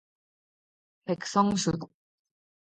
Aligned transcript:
백성수 1.05 1.61